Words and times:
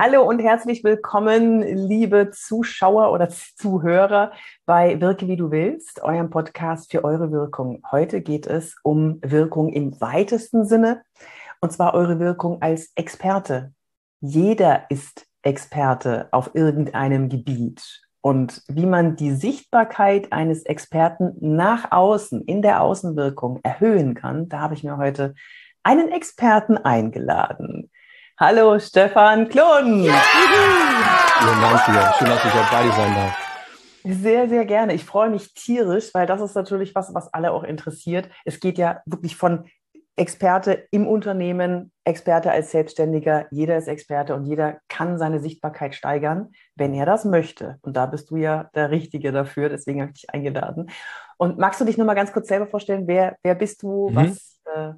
Hallo 0.00 0.22
und 0.22 0.38
herzlich 0.38 0.84
willkommen, 0.84 1.60
liebe 1.60 2.30
Zuschauer 2.30 3.10
oder 3.10 3.30
Zuhörer 3.30 4.30
bei 4.64 5.00
Wirke 5.00 5.26
wie 5.26 5.34
du 5.34 5.50
willst, 5.50 6.04
eurem 6.04 6.30
Podcast 6.30 6.92
für 6.92 7.02
eure 7.02 7.32
Wirkung. 7.32 7.82
Heute 7.90 8.20
geht 8.20 8.46
es 8.46 8.76
um 8.84 9.18
Wirkung 9.22 9.70
im 9.70 10.00
weitesten 10.00 10.64
Sinne 10.66 11.02
und 11.60 11.72
zwar 11.72 11.94
eure 11.94 12.20
Wirkung 12.20 12.62
als 12.62 12.92
Experte. 12.94 13.72
Jeder 14.20 14.88
ist 14.88 15.26
Experte 15.42 16.28
auf 16.30 16.54
irgendeinem 16.54 17.28
Gebiet. 17.28 18.04
Und 18.20 18.62
wie 18.68 18.86
man 18.86 19.16
die 19.16 19.32
Sichtbarkeit 19.32 20.32
eines 20.32 20.62
Experten 20.62 21.34
nach 21.40 21.90
außen, 21.90 22.42
in 22.42 22.62
der 22.62 22.82
Außenwirkung 22.82 23.58
erhöhen 23.64 24.14
kann, 24.14 24.48
da 24.48 24.60
habe 24.60 24.74
ich 24.74 24.84
mir 24.84 24.96
heute 24.96 25.34
einen 25.82 26.12
Experten 26.12 26.78
eingeladen. 26.78 27.90
Hallo 28.40 28.78
Stefan 28.78 29.48
Klon. 29.48 30.04
Ja! 30.04 30.22
Vielen 31.40 31.60
Dank 31.60 31.86
dir. 31.86 32.14
Schön, 32.16 32.28
dass 32.28 32.44
ich 32.44 32.54
heute 32.54 32.68
bei 32.70 32.82
dir 32.84 32.92
sein 32.92 33.12
darf. 33.12 33.36
Sehr, 34.04 34.48
sehr 34.48 34.64
gerne. 34.64 34.94
Ich 34.94 35.04
freue 35.04 35.28
mich 35.28 35.54
tierisch, 35.54 36.14
weil 36.14 36.24
das 36.24 36.40
ist 36.40 36.54
natürlich 36.54 36.94
was, 36.94 37.12
was 37.14 37.34
alle 37.34 37.50
auch 37.50 37.64
interessiert. 37.64 38.28
Es 38.44 38.60
geht 38.60 38.78
ja 38.78 39.02
wirklich 39.06 39.34
von 39.34 39.64
Experte 40.14 40.86
im 40.92 41.08
Unternehmen, 41.08 41.90
Experte 42.04 42.52
als 42.52 42.70
Selbstständiger. 42.70 43.46
Jeder 43.50 43.76
ist 43.76 43.88
Experte 43.88 44.36
und 44.36 44.44
jeder 44.44 44.78
kann 44.88 45.18
seine 45.18 45.40
Sichtbarkeit 45.40 45.96
steigern, 45.96 46.52
wenn 46.76 46.94
er 46.94 47.06
das 47.06 47.24
möchte. 47.24 47.78
Und 47.82 47.96
da 47.96 48.06
bist 48.06 48.30
du 48.30 48.36
ja 48.36 48.70
der 48.72 48.92
Richtige 48.92 49.32
dafür. 49.32 49.68
Deswegen 49.68 50.00
habe 50.00 50.12
ich 50.14 50.20
dich 50.20 50.30
eingeladen. 50.30 50.90
Und 51.38 51.58
magst 51.58 51.80
du 51.80 51.84
dich 51.84 51.98
noch 51.98 52.06
mal 52.06 52.14
ganz 52.14 52.32
kurz 52.32 52.46
selber 52.46 52.68
vorstellen? 52.68 53.08
Wer, 53.08 53.36
wer 53.42 53.56
bist 53.56 53.82
du? 53.82 54.10
Mhm. 54.10 54.14
Was, 54.14 54.60
äh, 54.76 54.92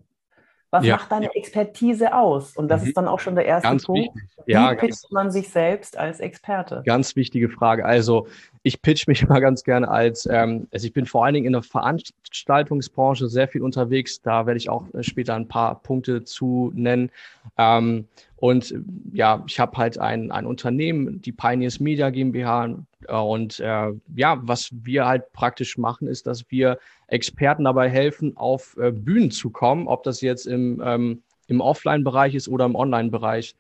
was 0.71 0.85
ja. 0.85 0.97
macht 0.97 1.11
deine 1.11 1.35
Expertise 1.35 2.15
aus? 2.15 2.57
Und 2.57 2.69
das 2.69 2.83
mhm. 2.83 2.89
ist 2.89 2.97
dann 2.97 3.09
auch 3.09 3.19
schon 3.19 3.35
der 3.35 3.45
erste 3.45 3.69
ganz 3.69 3.85
Punkt. 3.85 4.15
Wichtig. 4.15 4.31
Ja, 4.47 4.71
Wie 4.73 4.77
pitcht 4.77 5.11
man 5.11 5.31
sich 5.31 5.49
selbst 5.49 5.97
als 5.97 6.21
Experte? 6.21 6.83
Ganz 6.87 7.17
wichtige 7.17 7.49
Frage. 7.49 7.85
Also 7.85 8.29
ich 8.63 8.81
pitch 8.81 9.09
mich 9.09 9.27
mal 9.29 9.41
ganz 9.41 9.65
gerne 9.65 9.89
als, 9.89 10.27
ähm, 10.27 10.69
also 10.73 10.87
ich 10.87 10.93
bin 10.93 11.07
vor 11.07 11.25
allen 11.25 11.35
Dingen 11.35 11.47
in 11.47 11.53
der 11.53 11.63
Veranstaltungsbranche 11.63 13.29
sehr 13.29 13.49
viel 13.49 13.63
unterwegs. 13.63 14.23
Da 14.23 14.47
werde 14.47 14.59
ich 14.59 14.71
auch 14.71 14.85
äh, 14.95 15.03
später 15.03 15.35
ein 15.35 15.49
paar 15.49 15.83
Punkte 15.83 16.25
zu 16.25 16.71
nennen. 16.75 17.11
Ähm, 17.59 18.07
und 18.37 18.75
ja, 19.13 19.45
ich 19.47 19.61
habe 19.61 19.77
halt 19.77 19.99
ein, 19.99 20.31
ein 20.31 20.47
Unternehmen, 20.47 21.21
die 21.21 21.33
Pioneers 21.33 21.79
Media 21.79 22.09
GmbH. 22.11 22.77
Und 23.09 23.61
äh, 23.61 23.93
ja, 24.15 24.39
was 24.43 24.71
wir 24.73 25.07
halt 25.07 25.33
praktisch 25.33 25.77
machen, 25.77 26.09
ist, 26.09 26.27
dass 26.27 26.51
wir 26.51 26.79
Experten 27.11 27.65
dabei 27.65 27.89
helfen, 27.89 28.37
auf 28.37 28.77
äh, 28.79 28.91
Bühnen 28.93 29.31
zu 29.31 29.51
kommen, 29.51 29.89
ob 29.89 30.03
das 30.05 30.21
jetzt 30.21 30.47
im, 30.47 30.83
ähm, 30.85 31.23
im 31.49 31.61
Offline-Bereich 31.61 32.35
ist 32.35 32.49
oder 32.49 32.65
im 32.65 32.75
Online-Bereich. 32.75 33.57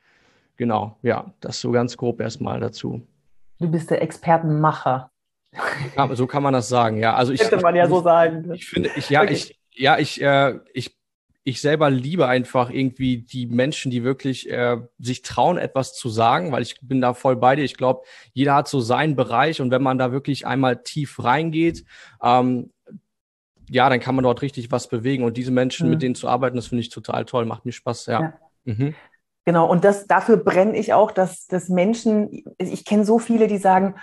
Genau, 0.57 0.97
ja, 1.03 1.33
das 1.41 1.61
so 1.61 1.71
ganz 1.71 1.97
grob 1.97 2.21
erstmal 2.21 2.61
dazu. 2.61 3.07
Du 3.59 3.71
bist 3.71 3.91
der 3.91 4.03
Expertenmacher. 4.03 5.11
Ja, 5.97 6.15
so 6.15 6.27
kann 6.27 6.43
man 6.43 6.53
das 6.53 6.69
sagen, 6.69 6.99
ja. 6.99 7.15
Also 7.15 7.33
ich, 7.33 7.41
Könnte 7.41 7.61
man 7.61 7.75
ja 7.75 7.89
so 7.89 8.01
sagen. 8.01 8.53
Ich 8.53 8.69
finde, 8.69 8.91
ich, 8.95 9.11
ja, 9.11 9.23
okay. 9.23 9.33
ich, 9.33 9.59
ja, 9.75 9.99
ich, 9.99 10.23
äh, 10.23 10.61
ich 10.73 10.97
ich 11.43 11.61
selber 11.61 11.91
liebe 11.91 12.29
einfach 12.29 12.71
irgendwie 12.71 13.19
die 13.19 13.47
Menschen, 13.47 13.91
die 13.91 14.05
wirklich 14.05 14.51
äh, 14.51 14.77
sich 14.99 15.23
trauen, 15.23 15.57
etwas 15.57 15.95
zu 15.95 16.11
sagen, 16.11 16.53
weil 16.53 16.63
ich 16.63 16.77
bin 16.83 17.01
da 17.01 17.15
voll 17.15 17.37
bei 17.37 17.57
dir. 17.57 17.65
Ich 17.65 17.77
glaube, 17.77 18.03
jeder 18.33 18.55
hat 18.55 18.69
so 18.69 18.81
seinen 18.81 19.17
Bereich 19.17 19.61
und 19.61 19.71
wenn 19.71 19.83
man 19.83 19.97
da 19.97 20.13
wirklich 20.13 20.47
einmal 20.47 20.83
tief 20.83 21.23
reingeht, 21.23 21.85
ähm, 22.23 22.71
ja, 23.71 23.89
dann 23.89 24.01
kann 24.01 24.15
man 24.15 24.25
dort 24.25 24.43
richtig 24.43 24.73
was 24.73 24.89
bewegen. 24.89 25.25
Und 25.25 25.37
diese 25.37 25.53
Menschen, 25.53 25.87
mhm. 25.87 25.93
mit 25.93 26.03
denen 26.03 26.15
zu 26.15 26.29
arbeiten, 26.29 26.57
das 26.57 26.67
finde 26.67 26.81
ich 26.81 26.91
total 26.91 27.25
toll, 27.25 27.45
macht 27.47 27.65
mir 27.65 27.73
Spaß, 27.73 28.07
ja. 28.07 28.21
ja. 28.21 28.33
Mhm. 28.65 28.95
Genau, 29.47 29.71
und 29.71 29.85
das, 29.85 30.07
dafür 30.07 30.37
brenne 30.37 30.77
ich 30.77 30.93
auch, 30.93 31.13
dass, 31.13 31.47
dass 31.47 31.69
Menschen, 31.69 32.45
ich 32.59 32.85
kenne 32.85 33.05
so 33.05 33.19
viele, 33.19 33.47
die 33.47 33.59
sagen, 33.59 33.95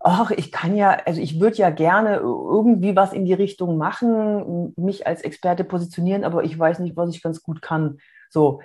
ach, 0.00 0.30
ich 0.30 0.50
kann 0.50 0.76
ja, 0.76 0.90
also 1.06 1.20
ich 1.20 1.38
würde 1.38 1.58
ja 1.58 1.70
gerne 1.70 2.16
irgendwie 2.16 2.96
was 2.96 3.12
in 3.12 3.24
die 3.24 3.34
Richtung 3.34 3.76
machen, 3.76 4.72
mich 4.76 5.06
als 5.06 5.20
Experte 5.20 5.62
positionieren, 5.64 6.24
aber 6.24 6.42
ich 6.42 6.58
weiß 6.58 6.78
nicht, 6.80 6.96
was 6.96 7.14
ich 7.14 7.22
ganz 7.22 7.42
gut 7.42 7.62
kann. 7.62 7.98
So, 8.30 8.62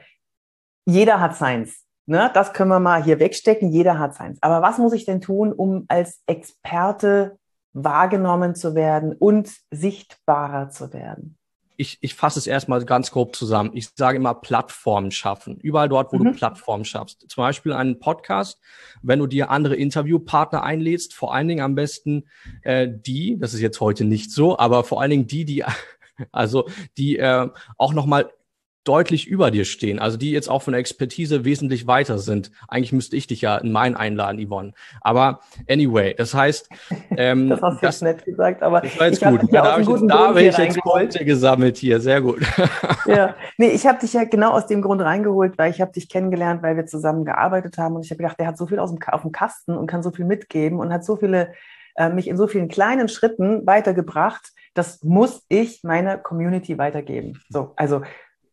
jeder 0.85 1.19
hat 1.19 1.35
seins. 1.35 1.83
Ne? 2.05 2.31
Das 2.33 2.53
können 2.53 2.69
wir 2.69 2.79
mal 2.79 3.03
hier 3.03 3.19
wegstecken, 3.19 3.69
jeder 3.69 3.99
hat 3.99 4.15
seins. 4.15 4.41
Aber 4.41 4.61
was 4.61 4.77
muss 4.77 4.93
ich 4.93 5.05
denn 5.05 5.21
tun, 5.21 5.51
um 5.51 5.85
als 5.89 6.21
Experte 6.25 7.37
wahrgenommen 7.75 8.55
zu 8.55 8.73
werden 8.73 9.13
und 9.13 9.51
sichtbarer 9.69 10.69
zu 10.69 10.91
werden? 10.93 11.37
ich, 11.77 11.97
ich 12.01 12.15
fasse 12.15 12.39
es 12.39 12.47
erstmal 12.47 12.83
ganz 12.85 13.11
grob 13.11 13.35
zusammen. 13.35 13.71
Ich 13.73 13.89
sage 13.95 14.17
immer 14.17 14.33
Plattformen 14.33 15.11
schaffen. 15.11 15.57
Überall 15.57 15.89
dort, 15.89 16.13
wo 16.13 16.17
mhm. 16.17 16.25
du 16.25 16.31
Plattformen 16.33 16.85
schaffst. 16.85 17.25
Zum 17.29 17.41
Beispiel 17.41 17.73
einen 17.73 17.99
Podcast, 17.99 18.59
wenn 19.01 19.19
du 19.19 19.27
dir 19.27 19.49
andere 19.49 19.75
Interviewpartner 19.75 20.63
einlädst, 20.63 21.13
vor 21.13 21.33
allen 21.33 21.47
Dingen 21.47 21.61
am 21.61 21.75
besten 21.75 22.25
äh, 22.61 22.87
die, 22.89 23.37
das 23.39 23.53
ist 23.53 23.61
jetzt 23.61 23.81
heute 23.81 24.05
nicht 24.05 24.31
so, 24.31 24.57
aber 24.57 24.83
vor 24.83 25.01
allen 25.01 25.11
Dingen 25.11 25.27
die, 25.27 25.45
die 25.45 25.63
also 26.31 26.67
die 26.97 27.17
äh, 27.17 27.49
auch 27.77 27.93
nochmal 27.93 28.31
deutlich 28.85 29.27
über 29.27 29.51
dir 29.51 29.65
stehen, 29.65 29.99
also 29.99 30.15
die 30.15 30.31
jetzt 30.31 30.49
auch 30.49 30.61
von 30.61 30.73
der 30.73 30.79
Expertise 30.79 31.43
wesentlich 31.43 31.87
weiter 31.87 32.19
sind. 32.19 32.51
Eigentlich 32.67 32.93
müsste 32.93 33.17
ich 33.17 33.27
dich 33.27 33.41
ja 33.41 33.57
in 33.57 33.71
meinen 33.71 33.95
einladen, 33.95 34.45
Yvonne. 34.47 34.73
Aber 35.01 35.41
anyway, 35.67 36.13
das 36.15 36.33
heißt, 36.33 36.69
ähm, 37.17 37.49
das 37.49 37.61
hast 37.61 37.81
du 37.81 37.85
jetzt 37.85 38.01
nett 38.03 38.25
gesagt, 38.25 38.63
aber 38.63 38.81
das 38.81 38.97
war 38.99 39.07
jetzt 39.07 39.23
gut. 39.23 39.41
Ja 39.51 39.63
da 39.63 39.71
habe 39.73 39.81
ich, 39.81 39.87
jetzt, 39.87 40.07
da 40.07 40.27
hab 40.27 40.37
ich 40.37 40.57
jetzt 40.57 40.81
Punkte 40.81 41.25
gesammelt 41.25 41.77
hier, 41.77 41.99
sehr 41.99 42.21
gut. 42.21 42.41
ja, 43.05 43.35
nee, 43.57 43.69
ich 43.69 43.85
habe 43.87 43.99
dich 43.99 44.13
ja 44.13 44.23
genau 44.23 44.51
aus 44.51 44.67
dem 44.67 44.81
Grund 44.81 45.01
reingeholt, 45.01 45.57
weil 45.57 45.71
ich 45.71 45.81
habe 45.81 45.91
dich 45.91 46.07
kennengelernt, 46.07 46.61
weil 46.61 46.77
wir 46.77 46.85
zusammen 46.85 47.25
gearbeitet 47.25 47.77
haben 47.77 47.95
und 47.95 48.05
ich 48.05 48.11
habe 48.11 48.19
gedacht, 48.19 48.39
der 48.39 48.47
hat 48.47 48.57
so 48.57 48.67
viel 48.67 48.79
aus 48.79 48.93
dem, 48.93 48.99
auf 49.11 49.23
dem 49.23 49.31
Kasten 49.31 49.75
und 49.75 49.87
kann 49.87 50.03
so 50.03 50.11
viel 50.11 50.25
mitgeben 50.25 50.79
und 50.79 50.93
hat 50.93 51.03
so 51.03 51.15
viele 51.15 51.53
äh, 51.95 52.09
mich 52.09 52.27
in 52.27 52.37
so 52.37 52.47
vielen 52.47 52.67
kleinen 52.67 53.09
Schritten 53.09 53.65
weitergebracht. 53.65 54.51
Das 54.73 55.03
muss 55.03 55.43
ich 55.47 55.83
meiner 55.83 56.17
Community 56.17 56.77
weitergeben. 56.77 57.41
So, 57.49 57.73
also 57.77 58.01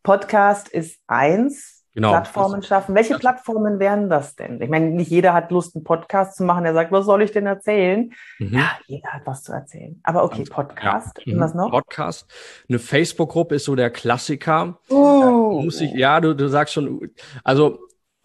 Podcast 0.02 0.68
ist 0.68 1.00
eins. 1.06 1.78
Genau. 1.94 2.10
Plattformen 2.12 2.62
schaffen. 2.62 2.94
Welche 2.94 3.18
Plattformen 3.18 3.78
wären 3.78 4.08
das 4.08 4.34
denn? 4.34 4.62
Ich 4.62 4.70
meine, 4.70 4.86
nicht 4.86 5.10
jeder 5.10 5.34
hat 5.34 5.50
Lust, 5.50 5.76
einen 5.76 5.84
Podcast 5.84 6.36
zu 6.36 6.44
machen. 6.44 6.64
Der 6.64 6.72
sagt, 6.72 6.90
was 6.90 7.04
soll 7.04 7.20
ich 7.20 7.32
denn 7.32 7.44
erzählen? 7.44 8.14
Mhm. 8.38 8.54
Ja, 8.54 8.78
jeder 8.86 9.10
hat 9.10 9.22
was 9.26 9.42
zu 9.42 9.52
erzählen. 9.52 10.00
Aber 10.02 10.24
okay, 10.24 10.44
Podcast. 10.44 11.20
Ja. 11.24 11.34
Und 11.34 11.40
was 11.40 11.52
noch? 11.52 11.70
Podcast. 11.70 12.26
Eine 12.66 12.78
Facebook-Gruppe 12.78 13.56
ist 13.56 13.64
so 13.64 13.76
der 13.76 13.90
Klassiker. 13.90 14.78
Uh. 14.88 15.60
Muss 15.64 15.82
ich, 15.82 15.92
ja, 15.92 16.18
du, 16.22 16.34
du 16.34 16.48
sagst 16.48 16.72
schon, 16.72 17.10
also 17.44 17.78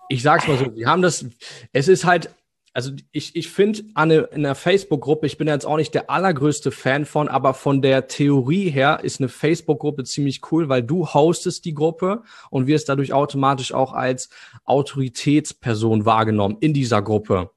ich 0.07 0.23
sag's 0.23 0.47
mal 0.47 0.57
so, 0.57 0.73
wir 0.73 0.87
haben 0.87 1.01
das, 1.01 1.25
es 1.73 1.89
ist 1.89 2.05
halt 2.05 2.29
also 2.77 2.91
ich, 3.11 3.35
ich 3.35 3.49
finde 3.49 3.81
eine, 3.95 4.17
in 4.17 4.45
einer 4.45 4.53
Facebook-Gruppe, 4.53 5.25
ich 5.25 5.39
bin 5.39 5.47
jetzt 5.47 5.65
auch 5.65 5.77
nicht 5.77 5.95
der 5.95 6.11
allergrößte 6.11 6.69
Fan 6.69 7.05
von, 7.05 7.27
aber 7.27 7.55
von 7.55 7.81
der 7.81 8.07
Theorie 8.07 8.69
her 8.69 8.99
ist 9.01 9.19
eine 9.19 9.29
Facebook-Gruppe 9.29 10.03
ziemlich 10.03 10.41
cool, 10.51 10.69
weil 10.69 10.83
du 10.83 11.07
hostest 11.07 11.65
die 11.65 11.73
Gruppe 11.73 12.21
und 12.51 12.67
wirst 12.67 12.87
dadurch 12.87 13.13
automatisch 13.13 13.73
auch 13.73 13.93
als 13.93 14.29
Autoritätsperson 14.65 16.05
wahrgenommen 16.05 16.57
in 16.59 16.75
dieser 16.75 17.01
Gruppe. 17.01 17.49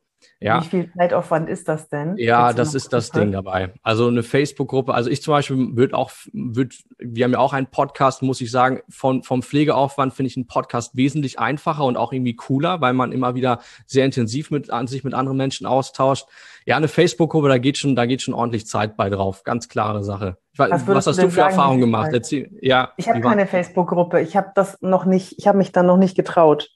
Ja. 0.43 0.63
Wie 0.63 0.69
viel 0.69 0.93
Zeitaufwand 0.97 1.51
ist 1.51 1.69
das 1.69 1.91
denn? 1.91 2.17
Ja, 2.17 2.55
das 2.55 2.75
ist 2.75 2.95
das 2.95 3.11
Ding 3.11 3.31
dabei. 3.31 3.75
Also 3.83 4.09
eine 4.09 4.23
Facebook-Gruppe, 4.23 4.95
also 4.95 5.11
ich 5.11 5.23
zum 5.23 5.33
Beispiel 5.33 5.77
würde 5.77 5.95
auch, 5.95 6.11
würd, 6.33 6.77
wir 6.99 7.25
haben 7.25 7.33
ja 7.33 7.39
auch 7.39 7.53
einen 7.53 7.67
Podcast, 7.67 8.23
muss 8.23 8.41
ich 8.41 8.51
sagen, 8.51 8.81
von, 8.89 9.23
vom 9.23 9.43
Pflegeaufwand 9.43 10.15
finde 10.15 10.29
ich 10.29 10.39
einen 10.39 10.47
Podcast 10.47 10.97
wesentlich 10.97 11.39
einfacher 11.39 11.85
und 11.85 11.99
auch 11.99 12.15
irgendwie 12.15 12.37
cooler, 12.37 12.81
weil 12.81 12.95
man 12.95 13.13
immer 13.13 13.35
wieder 13.35 13.61
sehr 13.87 14.07
intensiv 14.07 14.51
mit, 14.51 14.71
an 14.71 14.87
sich 14.87 15.05
mit 15.05 15.13
anderen 15.13 15.37
Menschen 15.37 15.67
austauscht. 15.67 16.27
Ja, 16.65 16.79
eine 16.79 16.89
Facebook-Gruppe, 16.89 17.51
da 17.51 17.59
geht 17.59 17.77
schon, 17.77 17.95
da 17.95 18.07
geht 18.07 18.23
schon 18.23 18.33
ordentlich 18.33 18.67
Zeit 18.67 18.97
bei 18.97 19.11
drauf. 19.11 19.45
Ganz 19.45 19.69
klare 19.69 20.03
Sache. 20.03 20.39
Was, 20.57 20.87
was 20.87 21.07
hast 21.07 21.23
du 21.23 21.31
für 21.31 21.43
Erfahrungen 21.43 21.81
gemacht? 21.81 22.11
Erzähl, 22.15 22.51
ja, 22.63 22.93
ich 22.97 23.11
habe 23.11 23.21
keine 23.21 23.47
Facebook-Gruppe. 23.47 24.23
Ich 24.23 24.37
habe 24.37 24.53
das 24.55 24.81
noch 24.81 25.05
nicht, 25.05 25.39
ich 25.39 25.47
habe 25.47 25.59
mich 25.59 25.73
dann 25.73 25.85
noch 25.85 25.99
nicht 25.99 26.17
getraut. 26.17 26.71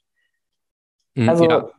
Hm, 1.15 1.29
also 1.29 1.49
ja. 1.49 1.69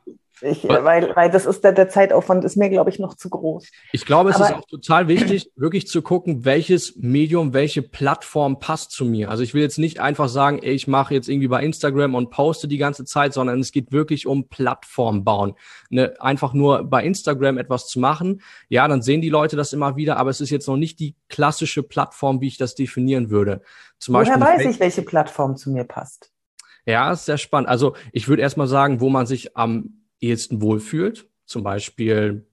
Ich, 0.43 0.69
weil, 0.69 1.17
weil 1.17 1.31
das 1.31 1.47
ist 1.47 1.65
der, 1.65 1.73
der 1.73 1.89
Zeitaufwand 1.89 2.45
ist 2.45 2.57
mir, 2.57 2.69
glaube 2.69 2.91
ich, 2.91 2.99
noch 2.99 3.15
zu 3.15 3.31
groß. 3.31 3.71
Ich 3.93 4.05
glaube, 4.05 4.31
es 4.31 4.37
Aber, 4.37 4.45
ist 4.45 4.55
auch 4.55 4.67
total 4.67 5.09
wichtig, 5.09 5.51
wirklich 5.57 5.87
zu 5.87 6.03
gucken, 6.03 6.45
welches 6.45 6.95
Medium, 6.97 7.55
welche 7.55 7.81
Plattform 7.81 8.59
passt 8.59 8.91
zu 8.91 9.07
mir. 9.07 9.31
Also 9.31 9.43
ich 9.43 9.55
will 9.55 9.63
jetzt 9.63 9.79
nicht 9.79 9.99
einfach 9.99 10.29
sagen, 10.29 10.59
ey, 10.63 10.73
ich 10.73 10.89
mache 10.89 11.15
jetzt 11.15 11.29
irgendwie 11.31 11.49
bei 11.49 11.63
Instagram 11.63 12.15
und 12.15 12.31
poste 12.31 12.69
die 12.69 12.77
ganze 12.77 13.07
Zeit, 13.07 13.33
sondern 13.33 13.61
es 13.61 13.73
geht 13.73 13.93
wirklich 13.93 14.27
um 14.27 14.49
Plattform 14.49 15.25
bauen. 15.25 15.55
Ne, 15.89 16.15
einfach 16.21 16.53
nur 16.53 16.85
bei 16.85 17.03
Instagram 17.03 17.57
etwas 17.57 17.89
zu 17.89 17.99
machen, 17.99 18.43
ja, 18.69 18.87
dann 18.89 19.01
sehen 19.01 19.23
die 19.23 19.31
Leute 19.31 19.57
das 19.57 19.73
immer 19.73 19.97
wieder, 19.97 20.19
aber 20.19 20.29
es 20.29 20.43
ist 20.43 20.51
jetzt 20.51 20.69
noch 20.69 20.77
nicht 20.77 21.01
die 21.01 21.15
klassische 21.29 21.83
Plattform, 21.83 22.43
wie 22.43 22.49
ich 22.49 22.59
das 22.59 22.75
definieren 22.75 23.31
würde. 23.31 23.63
Zum 23.99 24.15
Woher 24.15 24.39
Beispiel 24.39 24.67
weiß 24.67 24.75
ich, 24.75 24.81
welche 24.81 25.03
Plattform 25.03 25.57
zu 25.57 25.71
mir 25.71 25.85
passt? 25.85 26.31
Ja, 26.85 27.13
ist 27.13 27.25
sehr 27.25 27.39
spannend. 27.39 27.69
Also 27.69 27.97
ich 28.13 28.29
würde 28.29 28.43
erstmal 28.43 28.69
sagen, 28.69 29.01
wo 29.01 29.09
man 29.09 29.27
sich 29.27 29.57
am 29.57 30.06
ehesten 30.21 30.61
wohlfühlt. 30.63 31.29
Zum 31.45 31.63
Beispiel 31.63 32.47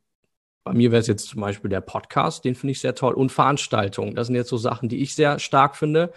bei 0.63 0.73
mir 0.73 0.91
wäre 0.91 1.01
es 1.01 1.07
jetzt 1.07 1.27
zum 1.27 1.41
Beispiel 1.41 1.69
der 1.69 1.81
Podcast, 1.81 2.45
den 2.45 2.55
finde 2.55 2.71
ich 2.71 2.79
sehr 2.79 2.95
toll, 2.95 3.13
und 3.13 3.31
Veranstaltungen. 3.31 4.15
Das 4.15 4.27
sind 4.27 4.35
jetzt 4.35 4.49
so 4.49 4.57
Sachen, 4.57 4.87
die 4.87 5.01
ich 5.01 5.13
sehr 5.13 5.39
stark 5.39 5.75
finde. 5.75 6.13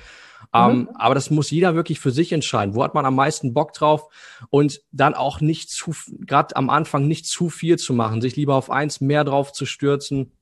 Ähm, 0.55 0.81
mhm. 0.81 0.89
aber 0.95 1.15
das 1.15 1.31
muss 1.31 1.51
jeder 1.51 1.75
wirklich 1.75 1.99
für 1.99 2.13
sich 2.13 2.33
entscheiden. 2.33 2.75
Wo 2.75 2.85
hat 2.85 2.95
man 2.95 3.05
am 3.05 3.17
meisten 3.17 3.55
Bock 3.55 3.73
drauf? 3.73 4.09
Und 4.51 4.83
dann 4.93 5.15
auch 5.15 5.41
nicht 5.41 5.71
zu, 5.71 5.93
gerade 6.21 6.55
am 6.55 6.71
Anfang 6.71 7.09
nicht 7.09 7.27
zu 7.27 7.49
viel 7.49 7.79
zu 7.79 7.95
machen, 7.95 8.21
sich 8.21 8.37
lieber 8.37 8.55
auf 8.55 8.71
eins 8.71 9.01
mehr 9.01 9.25
drauf 9.25 9.53
zu 9.53 9.67
stürzen 9.67 10.33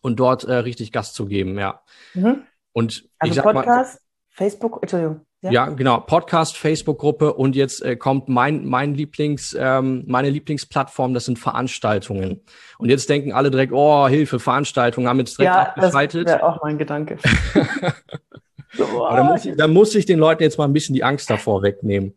und 0.00 0.18
dort 0.18 0.44
äh, 0.44 0.54
richtig 0.54 0.92
Gas 0.92 1.12
zu 1.12 1.26
geben, 1.26 1.58
ja. 1.58 1.82
Mhm. 2.14 2.44
Und 2.72 3.08
also 3.18 3.30
ich 3.30 3.34
sag 3.34 3.44
Podcast, 3.44 3.94
mal, 3.94 4.00
Facebook, 4.30 4.78
Entschuldigung. 4.80 5.26
Ja, 5.42 5.50
ja 5.52 5.66
genau. 5.66 6.00
Podcast, 6.00 6.56
Facebook-Gruppe 6.56 7.34
und 7.34 7.54
jetzt 7.54 7.82
äh, 7.82 7.96
kommt 7.96 8.28
mein, 8.28 8.66
mein 8.66 8.94
Lieblings, 8.94 9.56
ähm, 9.58 10.02
meine 10.06 10.30
Lieblingsplattform, 10.30 11.14
das 11.14 11.26
sind 11.26 11.38
Veranstaltungen. 11.38 12.40
Und 12.78 12.88
jetzt 12.88 13.08
denken 13.08 13.32
alle 13.32 13.50
direkt, 13.50 13.72
oh, 13.72 14.08
Hilfe, 14.08 14.40
Veranstaltungen, 14.40 15.08
haben 15.08 15.18
jetzt 15.18 15.38
direkt 15.38 15.54
ja, 15.54 15.62
abgeschaltet. 15.62 16.26
Das 16.26 16.34
wäre 16.34 16.42
auch 16.42 16.62
mein 16.62 16.76
Gedanke. 16.76 17.18
so, 18.72 18.84
oh, 18.84 19.08
da, 19.10 19.22
muss 19.22 19.44
ich, 19.44 19.56
da 19.56 19.68
muss 19.68 19.94
ich 19.94 20.06
den 20.06 20.18
Leuten 20.18 20.42
jetzt 20.42 20.58
mal 20.58 20.64
ein 20.64 20.72
bisschen 20.72 20.94
die 20.94 21.04
Angst 21.04 21.30
davor 21.30 21.62
wegnehmen. 21.62 22.14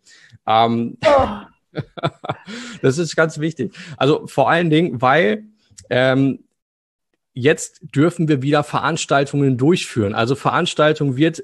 Ähm, 0.48 0.98
oh. 1.06 1.80
das 2.82 2.98
ist 2.98 3.16
ganz 3.16 3.40
wichtig. 3.40 3.74
Also 3.98 4.26
vor 4.26 4.50
allen 4.50 4.72
Dingen, 4.72 5.00
weil 5.02 5.44
ähm, 5.92 6.40
jetzt 7.34 7.80
dürfen 7.96 8.28
wir 8.28 8.42
wieder 8.42 8.64
Veranstaltungen 8.64 9.58
durchführen. 9.58 10.14
Also 10.14 10.36
Veranstaltung 10.36 11.16
wird 11.16 11.44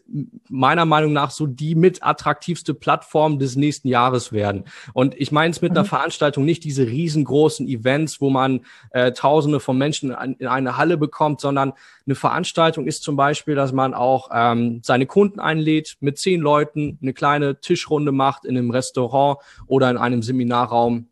meiner 0.50 0.86
Meinung 0.86 1.14
nach 1.14 1.32
so 1.32 1.48
die 1.48 1.76
mit 1.76 2.04
attraktivste 2.04 2.74
Plattform 2.74 3.40
des 3.40 3.56
nächsten 3.56 3.88
Jahres 3.88 4.34
werden. 4.34 4.66
Und 4.94 5.16
ich 5.16 5.32
meine 5.32 5.52
es 5.52 5.62
mit 5.62 5.72
mhm. 5.72 5.78
einer 5.78 5.86
Veranstaltung 5.86 6.44
nicht 6.44 6.66
diese 6.66 6.88
riesengroßen 6.88 7.68
Events, 7.68 8.20
wo 8.20 8.30
man 8.30 8.66
äh, 8.92 9.14
Tausende 9.14 9.62
von 9.62 9.78
Menschen 9.78 10.12
in 10.12 10.48
eine 10.48 10.78
Halle 10.78 10.98
bekommt, 10.98 11.40
sondern 11.40 11.74
eine 12.06 12.16
Veranstaltung 12.16 12.86
ist 12.86 13.04
zum 13.04 13.16
Beispiel, 13.16 13.56
dass 13.56 13.72
man 13.72 13.94
auch 13.94 14.30
ähm, 14.34 14.82
seine 14.84 15.06
Kunden 15.06 15.40
einlädt, 15.40 15.96
mit 16.02 16.18
zehn 16.18 16.42
Leuten 16.42 17.00
eine 17.02 17.14
kleine 17.14 17.62
Tischrunde 17.62 18.12
macht 18.12 18.44
in 18.44 18.58
einem 18.58 18.72
Restaurant 18.72 19.40
oder 19.68 19.90
in 19.90 19.98
einem 19.98 20.22
Seminarraum 20.22 21.08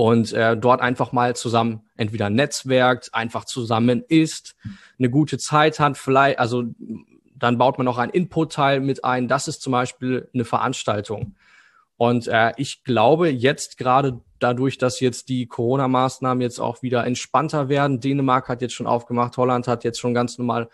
und 0.00 0.32
äh, 0.32 0.56
dort 0.56 0.80
einfach 0.80 1.12
mal 1.12 1.36
zusammen 1.36 1.82
entweder 1.98 2.30
netzwerkt, 2.30 3.12
einfach 3.12 3.44
zusammen 3.44 4.02
isst, 4.08 4.56
eine 4.98 5.10
gute 5.10 5.36
Zeit 5.36 5.78
hat, 5.78 5.98
vielleicht, 5.98 6.38
also 6.38 6.64
dann 7.34 7.58
baut 7.58 7.76
man 7.76 7.84
noch 7.84 7.98
ein 7.98 8.08
Input-Teil 8.08 8.80
mit 8.80 9.04
ein. 9.04 9.28
Das 9.28 9.46
ist 9.46 9.60
zum 9.60 9.72
Beispiel 9.72 10.26
eine 10.32 10.46
Veranstaltung. 10.46 11.34
Und 11.98 12.28
äh, 12.28 12.54
ich 12.56 12.82
glaube 12.82 13.28
jetzt 13.28 13.76
gerade 13.76 14.22
dadurch, 14.38 14.78
dass 14.78 15.00
jetzt 15.00 15.28
die 15.28 15.46
Corona-Maßnahmen 15.46 16.40
jetzt 16.40 16.60
auch 16.60 16.80
wieder 16.80 17.06
entspannter 17.06 17.68
werden, 17.68 18.00
Dänemark 18.00 18.48
hat 18.48 18.62
jetzt 18.62 18.72
schon 18.72 18.86
aufgemacht, 18.86 19.36
Holland 19.36 19.68
hat 19.68 19.84
jetzt 19.84 20.00
schon 20.00 20.14
ganz 20.14 20.38
normal 20.38 20.70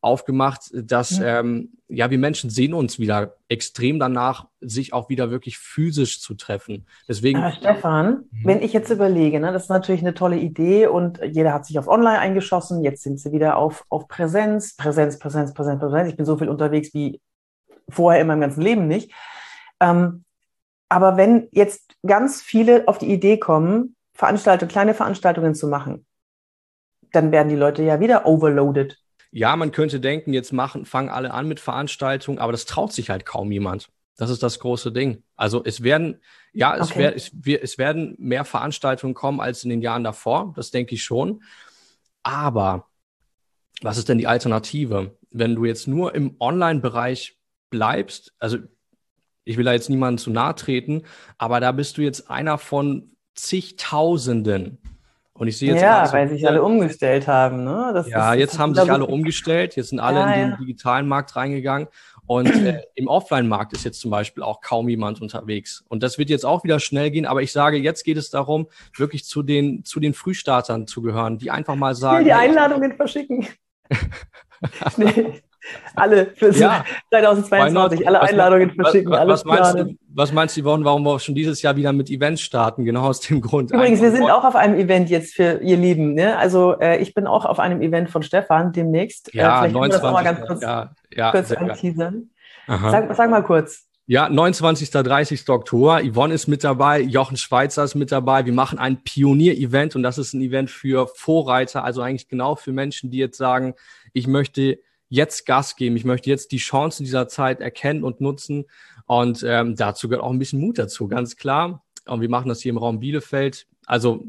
aufgemacht, 0.00 0.70
dass 0.72 1.18
ja. 1.18 1.40
Ähm, 1.40 1.72
ja, 1.88 2.10
wir 2.10 2.18
Menschen 2.18 2.50
sehen 2.50 2.74
uns 2.74 2.98
wieder 2.98 3.36
extrem 3.48 3.98
danach, 3.98 4.46
sich 4.60 4.92
auch 4.92 5.08
wieder 5.08 5.30
wirklich 5.30 5.58
physisch 5.58 6.20
zu 6.20 6.34
treffen. 6.34 6.86
Deswegen. 7.08 7.38
Aber 7.38 7.52
Stefan, 7.52 8.24
mhm. 8.30 8.44
wenn 8.44 8.62
ich 8.62 8.72
jetzt 8.72 8.90
überlege, 8.90 9.40
ne, 9.40 9.52
das 9.52 9.64
ist 9.64 9.68
natürlich 9.70 10.02
eine 10.02 10.14
tolle 10.14 10.36
Idee 10.36 10.86
und 10.86 11.20
jeder 11.24 11.52
hat 11.52 11.64
sich 11.64 11.78
auf 11.78 11.88
Online 11.88 12.18
eingeschossen. 12.18 12.84
Jetzt 12.84 13.02
sind 13.02 13.18
sie 13.18 13.32
wieder 13.32 13.56
auf, 13.56 13.84
auf 13.88 14.06
Präsenz, 14.06 14.76
Präsenz, 14.76 15.18
Präsenz, 15.18 15.54
Präsenz, 15.54 15.80
Präsenz. 15.80 16.10
Ich 16.10 16.16
bin 16.16 16.26
so 16.26 16.36
viel 16.36 16.48
unterwegs 16.48 16.92
wie 16.92 17.20
vorher 17.88 18.20
in 18.20 18.26
meinem 18.26 18.42
ganzen 18.42 18.62
Leben 18.62 18.86
nicht. 18.86 19.12
Ähm, 19.80 20.24
aber 20.90 21.16
wenn 21.16 21.48
jetzt 21.52 21.96
ganz 22.06 22.42
viele 22.42 22.86
auf 22.86 22.98
die 22.98 23.12
Idee 23.12 23.38
kommen, 23.38 23.96
Veranstaltungen, 24.14 24.70
kleine 24.70 24.94
Veranstaltungen 24.94 25.54
zu 25.54 25.68
machen, 25.68 26.06
dann 27.12 27.32
werden 27.32 27.48
die 27.48 27.56
Leute 27.56 27.82
ja 27.82 28.00
wieder 28.00 28.26
overloaded 28.26 28.98
ja, 29.30 29.56
man 29.56 29.72
könnte 29.72 30.00
denken, 30.00 30.32
jetzt 30.32 30.52
machen, 30.52 30.84
fangen 30.84 31.10
alle 31.10 31.32
an 31.32 31.46
mit 31.48 31.60
Veranstaltungen, 31.60 32.38
aber 32.38 32.52
das 32.52 32.64
traut 32.64 32.92
sich 32.92 33.10
halt 33.10 33.26
kaum 33.26 33.52
jemand. 33.52 33.88
Das 34.16 34.30
ist 34.30 34.42
das 34.42 34.58
große 34.58 34.90
Ding. 34.90 35.22
Also 35.36 35.62
es 35.64 35.82
werden, 35.82 36.20
ja, 36.52 36.76
es, 36.76 36.90
okay. 36.90 36.98
wär, 36.98 37.16
es, 37.16 37.30
es 37.62 37.78
werden 37.78 38.16
mehr 38.18 38.44
Veranstaltungen 38.44 39.14
kommen 39.14 39.40
als 39.40 39.62
in 39.62 39.70
den 39.70 39.80
Jahren 39.80 40.02
davor. 40.02 40.52
Das 40.56 40.70
denke 40.70 40.94
ich 40.94 41.04
schon. 41.04 41.42
Aber 42.24 42.88
was 43.80 43.96
ist 43.96 44.08
denn 44.08 44.18
die 44.18 44.26
Alternative? 44.26 45.16
Wenn 45.30 45.54
du 45.54 45.64
jetzt 45.64 45.86
nur 45.86 46.14
im 46.14 46.34
Online-Bereich 46.40 47.38
bleibst, 47.70 48.34
also 48.38 48.58
ich 49.44 49.56
will 49.56 49.64
da 49.64 49.72
jetzt 49.72 49.88
niemandem 49.88 50.18
zu 50.18 50.30
nahe 50.30 50.54
treten, 50.54 51.04
aber 51.38 51.60
da 51.60 51.70
bist 51.72 51.96
du 51.96 52.02
jetzt 52.02 52.28
einer 52.28 52.58
von 52.58 53.12
zigtausenden. 53.34 54.78
Und 55.38 55.46
ich 55.46 55.56
sehe 55.56 55.72
jetzt 55.72 55.82
ja, 55.82 56.04
so 56.04 56.12
weil 56.12 56.28
sich 56.28 56.46
alle 56.46 56.62
umgestellt 56.62 57.28
haben. 57.28 57.62
Ne? 57.62 57.92
Das, 57.94 58.08
ja, 58.08 58.30
das, 58.30 58.38
jetzt 58.40 58.54
das 58.54 58.58
haben 58.60 58.74
sich 58.74 58.90
alle 58.90 59.06
umgestellt. 59.06 59.76
Jetzt 59.76 59.90
sind 59.90 60.00
alle 60.00 60.18
ja, 60.18 60.32
in 60.32 60.40
den 60.40 60.50
ja. 60.50 60.56
digitalen 60.56 61.06
Markt 61.06 61.36
reingegangen. 61.36 61.86
Und 62.26 62.48
äh, 62.48 62.82
im 62.96 63.06
Offline-Markt 63.06 63.72
ist 63.72 63.84
jetzt 63.84 64.00
zum 64.00 64.10
Beispiel 64.10 64.42
auch 64.42 64.60
kaum 64.60 64.88
jemand 64.88 65.22
unterwegs. 65.22 65.84
Und 65.88 66.02
das 66.02 66.18
wird 66.18 66.28
jetzt 66.28 66.44
auch 66.44 66.64
wieder 66.64 66.80
schnell 66.80 67.12
gehen. 67.12 67.24
Aber 67.24 67.40
ich 67.40 67.52
sage, 67.52 67.76
jetzt 67.76 68.04
geht 68.04 68.16
es 68.16 68.30
darum, 68.30 68.66
wirklich 68.96 69.24
zu 69.24 69.42
den, 69.42 69.84
zu 69.84 70.00
den 70.00 70.12
Frühstartern 70.12 70.88
zu 70.88 71.02
gehören, 71.02 71.38
die 71.38 71.52
einfach 71.52 71.76
mal 71.76 71.94
sagen. 71.94 72.16
Ich 72.16 72.26
will 72.26 72.32
die 72.32 72.32
Einladungen 72.32 72.96
verschicken. 72.96 73.46
nee 74.96 75.40
alle 75.94 76.26
für 76.34 76.50
ja. 76.52 76.84
2022, 77.10 78.06
alle 78.06 78.20
Einladungen 78.20 78.70
verschicken. 78.70 79.10
Was, 79.10 79.28
was, 79.28 79.44
meinst 79.44 79.74
du, 79.74 79.94
was 80.14 80.32
meinst 80.32 80.56
du, 80.56 80.62
Yvonne, 80.62 80.84
warum 80.84 81.02
wir 81.04 81.18
schon 81.18 81.34
dieses 81.34 81.62
Jahr 81.62 81.76
wieder 81.76 81.92
mit 81.92 82.10
Events 82.10 82.42
starten? 82.42 82.84
Genau 82.84 83.02
aus 83.02 83.20
dem 83.20 83.40
Grund. 83.40 83.70
Übrigens, 83.70 84.00
wir 84.00 84.10
sind 84.10 84.30
auch 84.30 84.44
auf 84.44 84.56
einem 84.56 84.78
Event 84.78 85.10
jetzt 85.10 85.34
für 85.34 85.60
ihr 85.62 85.76
Lieben. 85.76 86.14
Ne? 86.14 86.36
Also 86.36 86.78
äh, 86.78 86.98
ich 86.98 87.14
bin 87.14 87.26
auch 87.26 87.44
auf 87.44 87.58
einem 87.58 87.82
Event 87.82 88.10
von 88.10 88.22
Stefan 88.22 88.72
demnächst. 88.72 89.34
Äh, 89.34 89.38
ja, 89.38 89.66
äh, 89.66 89.70
29, 89.70 90.00
das 90.00 90.12
mal 90.12 90.24
ganz 90.24 90.46
kurz, 90.46 90.62
ja, 90.62 90.90
ja, 91.14 91.30
kurz 91.30 91.52
anteasern. 91.52 92.30
Sag, 92.66 93.14
sag 93.14 93.30
mal 93.30 93.42
kurz. 93.42 93.88
Ja, 94.10 94.30
29. 94.30 94.90
30. 94.90 95.46
Oktober. 95.50 96.00
Yvonne 96.02 96.32
ist 96.32 96.46
mit 96.46 96.64
dabei, 96.64 97.00
Jochen 97.00 97.36
Schweizer 97.36 97.84
ist 97.84 97.94
mit 97.94 98.10
dabei. 98.10 98.46
Wir 98.46 98.54
machen 98.54 98.78
ein 98.78 99.02
Pionier-Event 99.02 99.96
und 99.96 100.02
das 100.02 100.16
ist 100.16 100.32
ein 100.32 100.40
Event 100.40 100.70
für 100.70 101.08
Vorreiter, 101.14 101.84
also 101.84 102.00
eigentlich 102.00 102.26
genau 102.26 102.54
für 102.56 102.72
Menschen, 102.72 103.10
die 103.10 103.18
jetzt 103.18 103.36
sagen, 103.36 103.74
ich 104.14 104.26
möchte 104.26 104.78
jetzt 105.08 105.46
Gas 105.46 105.76
geben. 105.76 105.96
Ich 105.96 106.04
möchte 106.04 106.30
jetzt 106.30 106.52
die 106.52 106.58
Chancen 106.58 107.04
dieser 107.04 107.28
Zeit 107.28 107.60
erkennen 107.60 108.04
und 108.04 108.20
nutzen. 108.20 108.66
Und 109.06 109.44
ähm, 109.46 109.74
dazu 109.74 110.08
gehört 110.08 110.24
auch 110.24 110.30
ein 110.30 110.38
bisschen 110.38 110.60
Mut 110.60 110.78
dazu, 110.78 111.08
ganz 111.08 111.36
klar. 111.36 111.82
Und 112.06 112.20
wir 112.20 112.28
machen 112.28 112.48
das 112.48 112.60
hier 112.60 112.70
im 112.70 112.78
Raum 112.78 113.00
Bielefeld. 113.00 113.66
Also, 113.86 114.24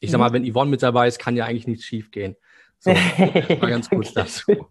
ich 0.00 0.10
sag 0.10 0.18
mal, 0.18 0.30
mhm. 0.30 0.34
wenn 0.34 0.52
Yvonne 0.52 0.70
mit 0.70 0.82
dabei 0.82 1.06
ist, 1.06 1.18
kann 1.18 1.36
ja 1.36 1.44
eigentlich 1.44 1.66
nichts 1.66 1.84
schief 1.84 2.10
gehen. 2.10 2.36
So, 2.78 2.90
mal 3.60 3.70
ganz 3.70 3.88
kurz 3.88 4.12
dazu. 4.12 4.68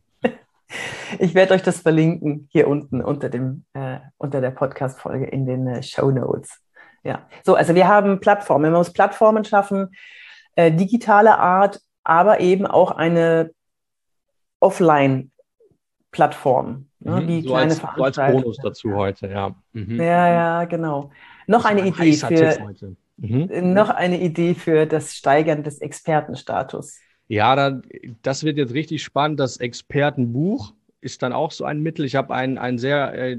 Ich 1.20 1.34
werde 1.34 1.54
euch 1.54 1.64
das 1.64 1.82
verlinken 1.82 2.48
hier 2.52 2.68
unten 2.68 3.02
unter 3.02 3.30
dem 3.30 3.66
äh, 3.74 4.00
unter 4.18 4.42
der 4.42 4.52
Podcast-Folge 4.52 5.26
in 5.26 5.46
den 5.46 5.68
äh, 5.68 5.84
Show 5.84 6.12
Notes. 6.12 6.62
Ja, 7.04 7.28
so 7.44 7.56
also 7.56 7.76
wir 7.76 7.88
haben 7.88 8.20
Plattformen. 8.20 8.72
Man 8.72 8.80
muss 8.80 8.94
Plattformen 8.94 9.44
schaffen, 9.44 9.90
äh, 10.56 10.72
digitale 10.72 11.38
Art, 11.38 11.82
aber 12.04 12.40
eben 12.40 12.66
auch 12.66 12.92
eine 12.92 13.52
Offline 14.60 15.31
Plattform. 16.12 16.88
Ne, 17.00 17.22
mhm, 17.22 17.42
so, 17.44 17.56
als, 17.56 17.78
so 17.78 18.04
als 18.04 18.18
Bonus 18.18 18.58
dazu 18.62 18.94
heute, 18.94 19.28
ja. 19.28 19.56
Mhm. 19.74 19.98
Ja, 19.98 20.28
ja, 20.28 20.66
genau. 20.66 21.10
Noch 21.48 21.66
eine 21.66 21.88
Idee 21.88 22.14
für 22.14 22.76
mhm. 23.18 23.74
noch 23.74 23.90
eine 23.90 24.22
Idee 24.22 24.54
für 24.54 24.86
das 24.86 25.16
Steigern 25.16 25.64
des 25.64 25.80
Expertenstatus. 25.80 27.00
Ja, 27.28 27.56
da, 27.56 27.82
das 28.22 28.44
wird 28.44 28.58
jetzt 28.58 28.74
richtig 28.74 29.02
spannend. 29.02 29.40
Das 29.40 29.58
Expertenbuch 29.58 30.74
ist 31.00 31.24
dann 31.24 31.34
auch 31.34 31.52
so 31.52 31.64
ein 31.64 31.82
Mittel. 31.82 32.06
Ich 32.06 32.16
habe 32.16 32.34
einen, 32.34 32.58
einen, 32.58 32.78
sehr, 32.78 33.14
äh, 33.14 33.38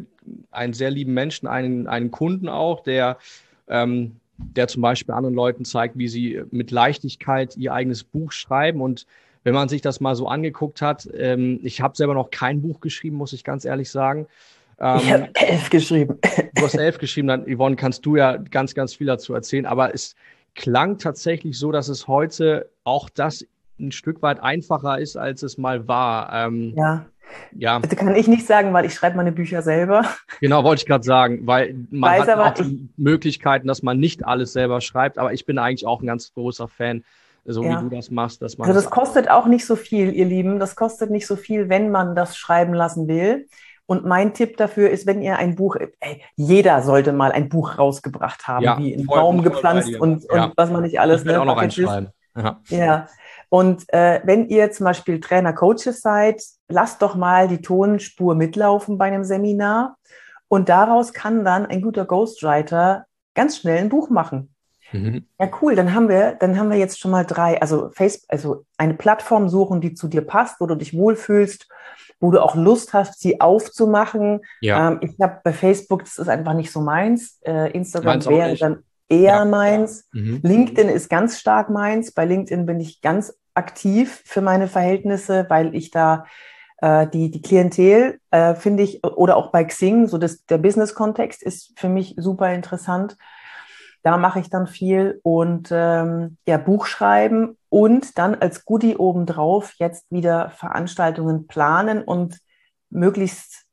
einen 0.51 0.73
sehr 0.73 0.91
lieben 0.91 1.15
Menschen, 1.15 1.47
einen, 1.47 1.87
einen 1.87 2.11
Kunden 2.11 2.49
auch, 2.49 2.81
der, 2.81 3.19
ähm, 3.69 4.17
der 4.39 4.67
zum 4.69 4.83
Beispiel 4.83 5.15
anderen 5.15 5.35
Leuten 5.35 5.65
zeigt, 5.65 5.97
wie 5.99 6.09
sie 6.09 6.43
mit 6.51 6.71
Leichtigkeit 6.71 7.57
ihr 7.57 7.73
eigenes 7.73 8.03
Buch 8.03 8.33
schreiben 8.33 8.81
und 8.81 9.07
wenn 9.45 9.55
man 9.55 9.69
sich 9.69 9.83
das 9.83 10.01
mal 10.01 10.15
so 10.15 10.29
angeguckt 10.29 10.83
hat, 10.83 11.09
ähm, 11.15 11.61
ich 11.63 11.81
habe 11.81 11.97
selber 11.97 12.15
noch 12.15 12.31
kein 12.31 12.63
Buch 12.63 12.81
geschrieben, 12.81 13.17
muss 13.17 13.33
ich 13.33 13.45
ganz 13.45 13.65
ehrlich 13.65 13.91
sagen. 13.91 14.27
Ähm, 14.79 15.01
ich 15.03 15.13
habe 15.13 15.29
elf 15.35 15.71
geschrieben. 15.71 16.19
Du 16.55 16.63
hast 16.63 16.75
elf 16.75 16.99
geschrieben, 16.99 17.29
dann 17.29 17.45
Yvonne, 17.47 17.77
kannst 17.77 18.05
du 18.07 18.17
ja 18.17 18.37
ganz, 18.37 18.75
ganz 18.75 18.95
viel 18.95 19.07
dazu 19.07 19.35
erzählen. 19.35 19.67
Aber 19.67 19.95
es 19.95 20.15
klang 20.55 20.99
tatsächlich 20.99 21.59
so, 21.59 21.73
dass 21.73 21.89
es 21.89 22.09
heute 22.09 22.71
auch 22.85 23.09
das 23.09 23.47
ein 23.81 23.93
Stück 23.93 24.23
weit 24.23 24.41
einfacher 24.41 24.99
ist, 24.99 25.17
als 25.17 25.43
es 25.43 25.59
mal 25.59 25.89
war. 25.89 26.33
Ähm, 26.33 26.75
ja. 26.77 27.07
Ja. 27.57 27.79
Das 27.81 27.97
kann 27.97 28.15
ich 28.15 28.29
nicht 28.29 28.47
sagen, 28.47 28.73
weil 28.73 28.85
ich 28.85 28.95
schreibe 28.95 29.17
meine 29.17 29.33
Bücher 29.33 29.63
selber. 29.63 30.05
Genau, 30.41 30.65
wollte 30.65 30.81
ich 30.81 30.87
gerade 30.87 31.05
sagen, 31.05 31.47
weil 31.47 31.75
man 31.91 32.19
Weiß 32.21 32.29
hat 32.29 32.39
auch 32.39 32.55
die 32.55 32.91
Möglichkeiten, 32.97 33.67
dass 33.67 33.83
man 33.83 33.99
nicht 33.99 34.27
alles 34.27 34.53
selber 34.53 34.81
schreibt, 34.81 35.19
aber 35.19 35.33
ich 35.33 35.47
bin 35.47 35.59
eigentlich 35.59 35.87
auch 35.87 36.03
ein 36.03 36.07
ganz 36.07 36.35
großer 36.35 36.69
Fan 36.69 37.05
so 37.45 37.63
ja. 37.63 37.79
wie 37.79 37.89
du 37.89 37.97
das 37.97 38.11
machst. 38.11 38.43
Dass 38.43 38.59
man 38.59 38.69
also 38.69 38.81
das 38.81 38.91
kostet 38.91 39.31
auch 39.31 39.47
nicht 39.47 39.67
so 39.67 39.77
viel, 39.77 40.13
ihr 40.13 40.27
Lieben. 40.27 40.59
Das 40.59 40.77
kostet 40.77 41.11
nicht 41.11 41.27
so 41.27 41.37
viel, 41.37 41.69
wenn 41.69 41.91
man 41.91 42.15
das 42.15 42.37
schreiben 42.37 42.75
lassen 42.75 43.09
will. 43.09 43.47
Und 43.87 44.05
mein 44.05 44.33
Tipp 44.33 44.57
dafür 44.57 44.91
ist, 44.91 45.07
wenn 45.07 45.21
ihr 45.23 45.37
ein 45.37 45.57
Buch, 45.57 45.77
ey, 46.01 46.23
jeder 46.37 46.83
sollte 46.83 47.13
mal 47.13 47.33
ein 47.33 47.49
Buch 47.49 47.79
rausgebracht 47.79 48.47
haben, 48.47 48.65
ja, 48.65 48.79
wie 48.79 48.95
ein 48.95 49.07
Baum 49.07 49.43
gepflanzt 49.43 49.95
und, 49.97 50.25
und 50.31 50.37
ja. 50.37 50.53
was 50.57 50.71
man 50.71 50.83
nicht 50.83 51.01
alles. 51.01 51.23
Ich 51.23 51.27
will 51.27 51.35
ne, 51.35 51.41
auch 51.41 51.45
noch 51.45 51.59
einschreiben. 51.59 52.11
Ja. 52.37 52.61
ja. 52.69 53.07
Und 53.51 53.85
äh, 53.93 54.21
wenn 54.25 54.49
ihr 54.49 54.71
zum 54.71 54.85
Beispiel 54.85 55.21
Trainer, 55.21 55.53
Coaches 55.53 56.01
seid, 56.01 56.43
lasst 56.69 57.03
doch 57.03 57.17
mal 57.17 57.49
die 57.49 57.61
Tonspur 57.61 58.35
mitlaufen 58.35 58.97
bei 58.97 59.07
einem 59.07 59.25
Seminar. 59.25 59.97
Und 60.49 60.71
daraus 60.71 61.13
kann 61.13 61.45
dann 61.45 61.67
ein 61.67 61.83
guter 61.83 62.07
Ghostwriter 62.07 63.05
ganz 63.35 63.59
schnell 63.59 63.79
ein 63.79 63.89
Buch 63.89 64.09
machen. 64.09 64.52
Mhm. 64.93 65.25
Ja, 65.39 65.51
cool. 65.61 65.75
Dann 65.75 65.95
haben 65.95 66.09
wir, 66.09 66.37
dann 66.39 66.59
haben 66.59 66.71
wir 66.71 66.79
jetzt 66.79 67.01
schon 67.01 67.11
mal 67.11 67.25
drei, 67.25 67.61
also 67.61 67.91
Facebook, 67.91 68.31
also 68.31 68.65
eine 68.79 68.95
Plattform 68.95 69.49
suchen, 69.49 69.81
die 69.81 69.95
zu 69.95 70.09
dir 70.09 70.23
passt, 70.23 70.61
wo 70.61 70.67
du 70.67 70.75
dich 70.75 70.95
wohlfühlst, 70.95 71.69
wo 72.21 72.31
du 72.31 72.43
auch 72.43 72.55
Lust 72.55 72.93
hast, 72.93 73.21
sie 73.21 73.41
aufzumachen. 73.41 74.41
Ja. 74.61 74.93
Ähm, 74.93 75.01
ich 75.03 75.21
habe 75.21 75.41
bei 75.43 75.53
Facebook, 75.53 76.05
das 76.05 76.19
ist 76.19 76.29
einfach 76.29 76.55
nicht 76.55 76.71
so 76.71 76.81
meins. 76.81 77.39
Äh, 77.43 77.73
Instagram 77.73 78.25
wäre 78.27 78.57
dann 78.57 78.85
eher 79.09 79.37
ja. 79.37 79.45
meins. 79.45 80.09
Mhm. 80.13 80.41
LinkedIn 80.43 80.89
ist 80.89 81.09
ganz 81.09 81.39
stark 81.39 81.71
meins. 81.71 82.13
Bei 82.13 82.25
LinkedIn 82.25 82.67
bin 82.67 82.81
ich 82.81 83.01
ganz 83.01 83.35
aktiv 83.55 84.23
für 84.25 84.41
meine 84.41 84.69
Verhältnisse, 84.69 85.47
weil 85.49 85.75
ich 85.75 85.91
da 85.91 86.25
äh, 86.83 87.07
die, 87.07 87.31
die 87.31 87.43
Klientel 87.43 88.19
äh, 88.31 88.55
finde 88.55 88.83
ich, 88.83 89.05
oder 89.05 89.37
auch 89.37 89.53
bei 89.53 89.65
Xing, 89.65 90.07
so 90.07 90.19
das, 90.19 90.45
der 90.47 90.59
Business-Kontext 90.59 91.43
ist 91.43 91.79
für 91.79 91.89
mich 91.89 92.15
super 92.17 92.53
interessant. 92.55 93.17
Da 94.03 94.17
mache 94.17 94.41
ich 94.41 94.51
dann 94.51 94.67
viel 94.67 95.21
und 95.23 95.69
ähm, 95.71 96.37
ja, 96.47 96.59
Buch 96.59 96.87
schreiben 96.87 97.57
und 97.69 98.19
dann 98.19 98.35
als 98.35 98.65
Goodie 98.65 98.97
obendrauf 98.97 99.75
jetzt 99.79 100.11
wieder 100.11 100.51
Veranstaltungen 100.51 101.47
planen 101.47 102.03
und 102.03 102.39
möglichst 102.91 103.65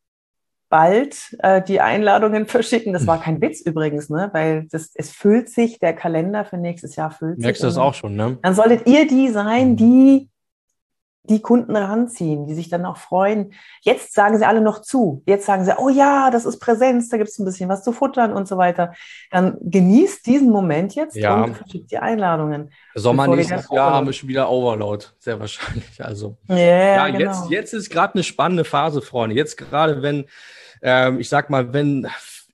bald 0.69 1.35
äh, 1.39 1.61
die 1.61 1.81
Einladungen 1.81 2.45
verschicken. 2.47 2.93
Das 2.93 3.07
war 3.07 3.19
kein 3.19 3.41
Witz 3.41 3.61
übrigens, 3.61 4.09
ne? 4.09 4.29
weil 4.33 4.67
das, 4.71 4.91
es 4.93 5.11
füllt 5.11 5.49
sich, 5.49 5.79
der 5.79 5.93
Kalender 5.93 6.45
für 6.45 6.57
nächstes 6.57 6.95
Jahr 6.95 7.11
füllt 7.11 7.39
Merkst 7.39 7.41
sich. 7.41 7.45
Merkst 7.45 7.63
du 7.63 7.67
das 7.67 7.77
auch 7.77 7.93
schon, 7.93 8.15
ne? 8.15 8.37
Dann 8.41 8.53
solltet 8.53 8.87
ihr 8.87 9.07
die 9.07 9.29
sein, 9.29 9.75
die 9.75 10.29
die 11.29 11.41
Kunden 11.41 11.75
ranziehen, 11.75 12.47
die 12.47 12.55
sich 12.55 12.69
dann 12.69 12.85
auch 12.85 12.97
freuen. 12.97 13.53
Jetzt 13.81 14.13
sagen 14.13 14.37
sie 14.37 14.45
alle 14.45 14.61
noch 14.61 14.81
zu. 14.81 15.23
Jetzt 15.25 15.45
sagen 15.45 15.63
sie, 15.63 15.77
oh 15.77 15.89
ja, 15.89 16.31
das 16.31 16.45
ist 16.45 16.59
Präsenz, 16.59 17.09
da 17.09 17.17
gibt 17.17 17.29
es 17.29 17.39
ein 17.39 17.45
bisschen 17.45 17.69
was 17.69 17.83
zu 17.83 17.91
futtern 17.91 18.33
und 18.33 18.47
so 18.47 18.57
weiter. 18.57 18.93
Dann 19.31 19.57
genießt 19.61 20.25
diesen 20.25 20.49
Moment 20.49 20.95
jetzt 20.95 21.15
ja. 21.15 21.43
und 21.43 21.55
verschickt 21.55 21.91
die 21.91 21.99
Einladungen. 21.99 22.71
Sommer 22.95 23.27
nächstes 23.27 23.69
Jahr 23.71 23.93
haben 23.93 24.07
wir 24.07 24.13
schon 24.13 24.29
wieder 24.29 24.49
Overload, 24.49 25.05
sehr 25.19 25.39
wahrscheinlich. 25.39 26.03
Also 26.03 26.37
yeah, 26.49 26.95
ja, 26.95 27.07
genau. 27.09 27.19
jetzt, 27.19 27.49
jetzt 27.49 27.73
ist 27.73 27.89
gerade 27.89 28.15
eine 28.15 28.23
spannende 28.23 28.63
Phase, 28.63 29.01
Freunde. 29.01 29.35
Jetzt 29.35 29.57
gerade, 29.57 30.01
wenn, 30.01 30.25
ähm, 30.81 31.19
ich 31.19 31.29
sag 31.29 31.49
mal, 31.49 31.73
wenn 31.73 32.07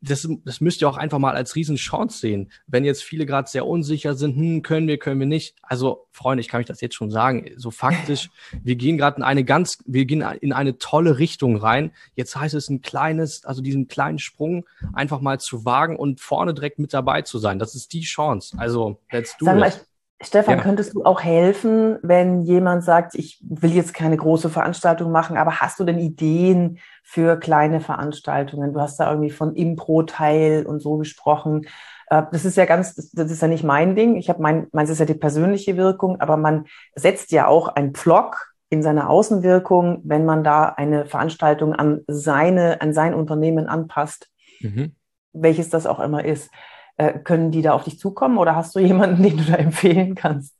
das, 0.07 0.27
das 0.43 0.61
müsst 0.61 0.81
ihr 0.81 0.89
auch 0.89 0.97
einfach 0.97 1.19
mal 1.19 1.35
als 1.35 1.55
Riesenchance 1.55 2.19
sehen. 2.19 2.51
Wenn 2.67 2.85
jetzt 2.85 3.03
viele 3.03 3.25
gerade 3.25 3.49
sehr 3.49 3.65
unsicher 3.65 4.15
sind, 4.15 4.35
hm, 4.35 4.61
können 4.61 4.87
wir, 4.87 4.97
können 4.97 5.19
wir 5.19 5.27
nicht. 5.27 5.55
Also, 5.61 6.07
Freunde, 6.11 6.41
ich 6.41 6.47
kann 6.47 6.59
euch 6.59 6.65
das 6.65 6.81
jetzt 6.81 6.95
schon 6.95 7.11
sagen. 7.11 7.51
So 7.57 7.71
faktisch, 7.71 8.29
wir 8.63 8.75
gehen 8.75 8.97
gerade 8.97 9.17
in 9.17 9.23
eine 9.23 9.43
ganz, 9.43 9.79
wir 9.85 10.05
gehen 10.05 10.21
in 10.41 10.53
eine 10.53 10.77
tolle 10.77 11.17
Richtung 11.17 11.57
rein. 11.57 11.91
Jetzt 12.15 12.35
heißt 12.35 12.55
es 12.55 12.69
ein 12.69 12.81
kleines, 12.81 13.45
also 13.45 13.61
diesen 13.61 13.87
kleinen 13.87 14.19
Sprung 14.19 14.65
einfach 14.93 15.21
mal 15.21 15.39
zu 15.39 15.65
wagen 15.65 15.95
und 15.95 16.21
vorne 16.21 16.53
direkt 16.53 16.79
mit 16.79 16.93
dabei 16.93 17.23
zu 17.23 17.39
sein. 17.39 17.59
Das 17.59 17.75
ist 17.75 17.93
die 17.93 18.01
Chance. 18.01 18.57
Also, 18.57 18.99
let's 19.11 19.35
do 19.37 19.45
Sag 19.45 19.67
it. 19.67 19.85
Stefan, 20.21 20.57
ja. 20.57 20.63
könntest 20.63 20.93
du 20.93 21.03
auch 21.03 21.21
helfen, 21.21 21.97
wenn 22.01 22.41
jemand 22.41 22.83
sagt, 22.83 23.15
ich 23.15 23.37
will 23.41 23.71
jetzt 23.71 23.93
keine 23.93 24.15
große 24.15 24.49
Veranstaltung 24.49 25.11
machen, 25.11 25.35
aber 25.35 25.59
hast 25.59 25.77
du 25.79 25.83
denn 25.83 25.99
Ideen 25.99 26.79
für 27.03 27.37
kleine 27.37 27.81
Veranstaltungen? 27.81 28.73
Du 28.73 28.79
hast 28.79 28.97
da 28.97 29.09
irgendwie 29.09 29.29
von 29.29 29.55
Impro-Teil 29.55 30.65
und 30.65 30.79
so 30.79 30.97
gesprochen. 30.97 31.67
Äh, 32.07 32.23
das 32.31 32.45
ist 32.45 32.55
ja 32.55 32.65
ganz, 32.65 32.95
das 32.95 33.29
ist 33.29 33.41
ja 33.41 33.49
nicht 33.49 33.65
mein 33.65 33.95
Ding. 33.95 34.15
Ich 34.15 34.29
habe 34.29 34.41
mein, 34.41 34.67
meins 34.71 34.89
ist 34.89 34.99
ja 34.99 35.05
die 35.05 35.15
persönliche 35.15 35.75
Wirkung, 35.75 36.21
aber 36.21 36.37
man 36.37 36.65
setzt 36.95 37.31
ja 37.31 37.47
auch 37.47 37.67
ein 37.67 37.93
Pflock 37.93 38.53
in 38.69 38.81
seiner 38.81 39.09
Außenwirkung, 39.09 40.01
wenn 40.05 40.25
man 40.25 40.45
da 40.45 40.65
eine 40.65 41.05
Veranstaltung 41.05 41.73
an 41.73 42.01
seine, 42.07 42.81
an 42.81 42.93
sein 42.93 43.13
Unternehmen 43.13 43.67
anpasst, 43.67 44.29
mhm. 44.61 44.95
welches 45.33 45.69
das 45.69 45.85
auch 45.85 45.99
immer 45.99 46.23
ist. 46.23 46.49
Äh, 46.97 47.19
können 47.19 47.51
die 47.51 47.61
da 47.61 47.73
auf 47.73 47.83
dich 47.83 47.99
zukommen 47.99 48.37
oder 48.37 48.55
hast 48.55 48.75
du 48.75 48.79
jemanden, 48.79 49.21
den 49.23 49.37
du 49.37 49.43
da 49.43 49.55
empfehlen 49.55 50.15
kannst? 50.15 50.55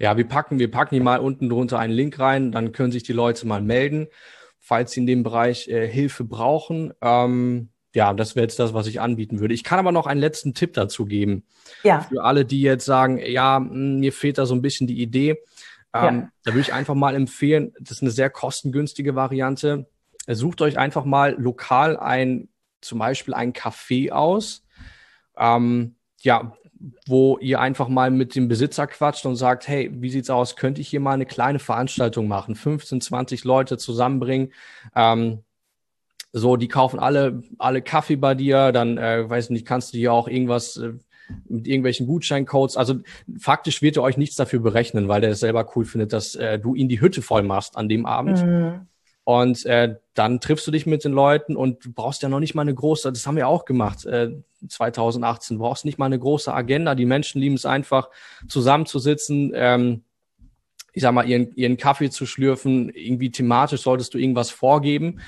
Ja, 0.00 0.16
wir 0.16 0.26
packen, 0.26 0.58
wir 0.58 0.70
packen 0.70 0.94
die 0.94 1.00
mal 1.00 1.20
unten 1.20 1.48
drunter 1.48 1.78
einen 1.78 1.92
Link 1.92 2.18
rein, 2.18 2.50
dann 2.50 2.72
können 2.72 2.90
sich 2.90 3.04
die 3.04 3.12
Leute 3.12 3.46
mal 3.46 3.62
melden, 3.62 4.08
falls 4.58 4.92
sie 4.92 5.00
in 5.00 5.06
dem 5.06 5.22
Bereich 5.22 5.68
äh, 5.68 5.88
Hilfe 5.88 6.24
brauchen. 6.24 6.92
Ähm, 7.00 7.68
ja, 7.94 8.12
das 8.12 8.34
wäre 8.34 8.44
jetzt 8.44 8.58
das, 8.58 8.74
was 8.74 8.88
ich 8.88 9.00
anbieten 9.00 9.40
würde. 9.40 9.54
Ich 9.54 9.64
kann 9.64 9.78
aber 9.78 9.92
noch 9.92 10.06
einen 10.06 10.20
letzten 10.20 10.52
Tipp 10.52 10.74
dazu 10.74 11.06
geben. 11.06 11.44
Ja. 11.82 12.00
Für 12.00 12.24
alle, 12.24 12.44
die 12.44 12.60
jetzt 12.60 12.84
sagen, 12.84 13.18
ja, 13.24 13.56
hm, 13.56 14.00
mir 14.00 14.12
fehlt 14.12 14.38
da 14.38 14.46
so 14.46 14.54
ein 14.54 14.62
bisschen 14.62 14.86
die 14.86 15.00
Idee. 15.00 15.38
Ähm, 15.94 16.20
ja. 16.20 16.28
Da 16.44 16.52
würde 16.52 16.60
ich 16.60 16.72
einfach 16.72 16.94
mal 16.94 17.14
empfehlen, 17.14 17.72
das 17.80 17.92
ist 17.92 18.02
eine 18.02 18.10
sehr 18.10 18.30
kostengünstige 18.30 19.14
Variante. 19.14 19.86
Sucht 20.26 20.60
euch 20.60 20.76
einfach 20.76 21.04
mal 21.04 21.36
lokal 21.38 21.96
ein, 21.96 22.48
zum 22.80 22.98
Beispiel 22.98 23.32
ein 23.32 23.52
Café 23.52 24.10
aus, 24.10 24.65
ähm, 25.38 25.94
ja, 26.20 26.52
wo 27.06 27.38
ihr 27.38 27.60
einfach 27.60 27.88
mal 27.88 28.10
mit 28.10 28.34
dem 28.34 28.48
Besitzer 28.48 28.86
quatscht 28.86 29.26
und 29.26 29.36
sagt, 29.36 29.66
hey, 29.68 29.90
wie 29.92 30.10
sieht's 30.10 30.30
aus? 30.30 30.56
Könnte 30.56 30.80
ich 30.80 30.88
hier 30.88 31.00
mal 31.00 31.12
eine 31.12 31.26
kleine 31.26 31.58
Veranstaltung 31.58 32.28
machen? 32.28 32.54
15, 32.54 33.00
20 33.00 33.44
Leute 33.44 33.78
zusammenbringen. 33.78 34.52
Ähm, 34.94 35.42
so, 36.32 36.56
die 36.56 36.68
kaufen 36.68 36.98
alle, 36.98 37.42
alle 37.58 37.80
Kaffee 37.80 38.16
bei 38.16 38.34
dir, 38.34 38.72
dann, 38.72 38.98
äh, 38.98 39.28
weiß 39.28 39.50
nicht, 39.50 39.66
kannst 39.66 39.94
du 39.94 39.98
hier 39.98 40.12
auch 40.12 40.28
irgendwas 40.28 40.76
äh, 40.76 40.92
mit 41.48 41.66
irgendwelchen 41.66 42.06
Gutscheincodes. 42.06 42.76
Also 42.76 42.96
faktisch 43.38 43.82
wird 43.82 43.96
er 43.96 44.02
euch 44.02 44.16
nichts 44.16 44.36
dafür 44.36 44.60
berechnen, 44.60 45.08
weil 45.08 45.20
der 45.20 45.30
es 45.30 45.40
selber 45.40 45.66
cool 45.74 45.84
findet, 45.84 46.12
dass 46.12 46.34
äh, 46.34 46.58
du 46.58 46.74
ihn 46.74 46.88
die 46.88 47.00
Hütte 47.00 47.22
voll 47.22 47.42
machst 47.42 47.76
an 47.76 47.88
dem 47.88 48.06
Abend. 48.06 48.44
Mhm. 48.44 48.86
Und 49.26 49.66
äh, 49.66 49.96
dann 50.14 50.38
triffst 50.38 50.68
du 50.68 50.70
dich 50.70 50.86
mit 50.86 51.02
den 51.02 51.10
Leuten 51.10 51.56
und 51.56 51.84
du 51.84 51.92
brauchst 51.92 52.22
ja 52.22 52.28
noch 52.28 52.38
nicht 52.38 52.54
mal 52.54 52.62
eine 52.62 52.76
große, 52.76 53.10
das 53.10 53.26
haben 53.26 53.34
wir 53.34 53.48
auch 53.48 53.64
gemacht, 53.64 54.06
äh, 54.06 54.30
2018, 54.68 55.56
du 55.56 55.64
brauchst 55.64 55.84
nicht 55.84 55.98
mal 55.98 56.06
eine 56.06 56.20
große 56.20 56.54
Agenda. 56.54 56.94
Die 56.94 57.06
Menschen 57.06 57.40
lieben 57.40 57.56
es 57.56 57.66
einfach, 57.66 58.08
zusammenzusitzen, 58.46 59.50
ähm, 59.52 60.04
ich 60.92 61.02
sag 61.02 61.12
mal, 61.12 61.28
ihren, 61.28 61.52
ihren 61.56 61.76
Kaffee 61.76 62.08
zu 62.08 62.24
schlürfen. 62.24 62.88
Irgendwie 62.90 63.32
thematisch 63.32 63.80
solltest 63.80 64.14
du 64.14 64.18
irgendwas 64.18 64.52
vorgeben. 64.52 65.18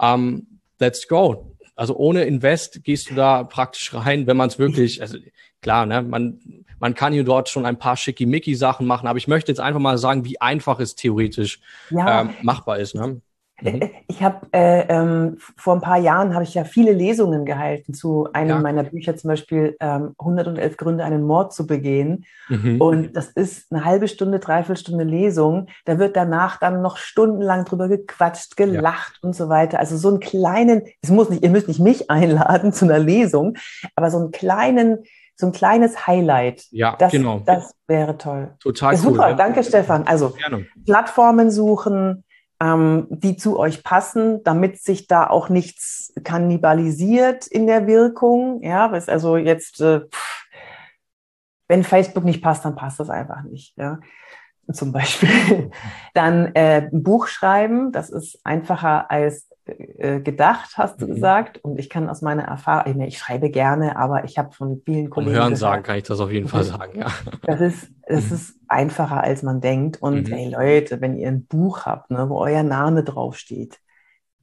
Ähm, 0.00 0.60
let's 0.78 1.08
go. 1.08 1.56
Also 1.74 1.96
ohne 1.96 2.26
Invest 2.26 2.84
gehst 2.84 3.10
du 3.10 3.16
da 3.16 3.42
praktisch 3.42 3.92
rein, 3.92 4.28
wenn 4.28 4.36
man 4.36 4.50
es 4.50 4.60
wirklich, 4.60 5.02
also 5.02 5.18
klar, 5.62 5.84
ne, 5.84 6.02
man, 6.02 6.64
man 6.78 6.94
kann 6.94 7.12
hier 7.12 7.24
dort 7.24 7.48
schon 7.48 7.66
ein 7.66 7.80
paar 7.80 7.96
schickimicki 7.96 8.54
Sachen 8.54 8.86
machen, 8.86 9.08
aber 9.08 9.16
ich 9.16 9.26
möchte 9.26 9.50
jetzt 9.50 9.58
einfach 9.58 9.80
mal 9.80 9.98
sagen, 9.98 10.24
wie 10.24 10.40
einfach 10.40 10.78
es 10.78 10.94
theoretisch 10.94 11.58
ja. 11.90 12.20
ähm, 12.20 12.34
machbar 12.42 12.78
ist. 12.78 12.94
Ne? 12.94 13.20
Mhm. 13.60 13.82
Äh, 13.82 13.90
ich 14.06 14.22
habe 14.22 14.46
äh, 14.52 14.86
ähm, 14.88 15.38
vor 15.56 15.74
ein 15.74 15.80
paar 15.80 15.98
Jahren 15.98 16.34
habe 16.34 16.44
ich 16.44 16.54
ja 16.54 16.64
viele 16.64 16.92
Lesungen 16.92 17.44
gehalten 17.44 17.94
zu 17.94 18.28
einem 18.32 18.50
ja. 18.50 18.58
meiner 18.60 18.84
Bücher, 18.84 19.16
zum 19.16 19.28
Beispiel 19.28 19.76
ähm, 19.80 20.14
111 20.18 20.76
Gründe, 20.76 21.04
einen 21.04 21.24
Mord 21.24 21.52
zu 21.52 21.66
begehen. 21.66 22.24
Mhm. 22.48 22.80
Und 22.80 23.16
das 23.16 23.28
ist 23.28 23.72
eine 23.72 23.84
halbe 23.84 24.08
Stunde, 24.08 24.38
dreiviertel 24.38 24.80
Stunde 24.80 25.04
Lesung. 25.04 25.66
Da 25.84 25.98
wird 25.98 26.16
danach 26.16 26.58
dann 26.58 26.82
noch 26.82 26.96
stundenlang 26.96 27.64
drüber 27.64 27.88
gequatscht, 27.88 28.56
gelacht 28.56 29.18
ja. 29.22 29.26
und 29.26 29.34
so 29.34 29.48
weiter. 29.48 29.78
Also 29.78 29.96
so 29.96 30.08
einen 30.08 30.20
kleinen, 30.20 30.82
es 31.02 31.10
muss 31.10 31.30
nicht, 31.30 31.42
ihr 31.42 31.50
müsst 31.50 31.68
nicht 31.68 31.80
mich 31.80 32.10
einladen 32.10 32.72
zu 32.72 32.84
einer 32.84 32.98
Lesung, 32.98 33.56
aber 33.96 34.10
so 34.10 34.18
einen 34.18 34.30
kleinen, 34.30 34.98
so 35.34 35.46
ein 35.46 35.52
kleines 35.52 36.06
Highlight. 36.06 36.64
Ja, 36.70 36.96
das, 36.98 37.12
genau. 37.12 37.40
Das 37.44 37.74
wäre 37.86 38.18
toll. 38.18 38.54
Total 38.60 38.94
ja, 38.94 39.00
cool. 39.00 39.14
Super, 39.14 39.34
danke 39.34 39.62
Stefan. 39.62 40.06
Also 40.06 40.30
Gerne. 40.30 40.66
Plattformen 40.84 41.50
suchen, 41.50 42.24
ähm, 42.60 43.06
die 43.10 43.36
zu 43.36 43.58
euch 43.58 43.84
passen, 43.84 44.42
damit 44.44 44.82
sich 44.82 45.06
da 45.06 45.26
auch 45.28 45.48
nichts 45.48 46.12
kannibalisiert 46.24 47.46
in 47.46 47.66
der 47.66 47.86
Wirkung. 47.86 48.62
Ja, 48.62 48.92
was 48.92 49.08
also 49.08 49.36
jetzt, 49.36 49.80
äh, 49.80 50.00
wenn 51.68 51.84
Facebook 51.84 52.24
nicht 52.24 52.42
passt, 52.42 52.64
dann 52.64 52.76
passt 52.76 53.00
das 53.00 53.10
einfach 53.10 53.42
nicht. 53.42 53.76
Ja 53.76 53.98
zum 54.72 54.92
Beispiel. 54.92 55.70
Dann 56.14 56.54
äh, 56.54 56.88
ein 56.92 57.02
Buch 57.02 57.26
schreiben, 57.26 57.92
das 57.92 58.10
ist 58.10 58.38
einfacher 58.44 59.10
als 59.10 59.47
gedacht, 60.20 60.76
hast 60.76 61.00
du 61.00 61.06
mhm. 61.06 61.14
gesagt. 61.14 61.58
Und 61.58 61.78
ich 61.78 61.90
kann 61.90 62.08
aus 62.08 62.22
meiner 62.22 62.44
Erfahrung, 62.44 63.00
ich 63.00 63.18
schreibe 63.18 63.50
gerne, 63.50 63.96
aber 63.96 64.24
ich 64.24 64.38
habe 64.38 64.52
von 64.52 64.80
vielen 64.84 65.10
Kollegen. 65.10 65.36
Um 65.36 65.42
Hören 65.42 65.56
sagen 65.56 65.82
kann 65.82 65.98
ich 65.98 66.04
das 66.04 66.20
auf 66.20 66.30
jeden 66.30 66.48
Fall 66.48 66.64
sagen, 66.64 66.98
ja. 66.98 67.06
Das 67.42 67.60
ist, 67.60 67.90
das 68.06 68.30
mhm. 68.30 68.34
ist 68.36 68.56
einfacher, 68.68 69.22
als 69.22 69.42
man 69.42 69.60
denkt. 69.60 70.00
Und 70.00 70.28
mhm. 70.28 70.32
hey 70.32 70.48
Leute, 70.50 71.00
wenn 71.00 71.16
ihr 71.16 71.28
ein 71.28 71.46
Buch 71.46 71.86
habt, 71.86 72.10
ne, 72.10 72.28
wo 72.28 72.38
euer 72.38 72.62
Name 72.62 73.04
draufsteht, 73.04 73.78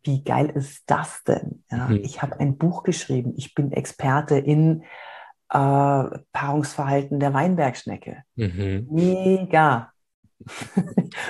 wie 0.03 0.23
geil 0.23 0.51
ist 0.53 0.83
das 0.85 1.23
denn? 1.23 1.63
Ja, 1.71 1.87
mhm. 1.87 2.01
Ich 2.03 2.21
habe 2.21 2.39
ein 2.39 2.57
Buch 2.57 2.83
geschrieben, 2.83 3.33
ich 3.37 3.55
bin 3.55 3.71
Experte 3.71 4.37
in 4.37 4.83
äh, 5.49 5.57
Paarungsverhalten 6.33 7.19
der 7.19 7.33
Weinbergschnecke. 7.33 8.23
Mhm. 8.35 8.87
Mega. 8.91 9.91